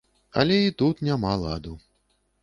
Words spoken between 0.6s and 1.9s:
і тут няма ладу.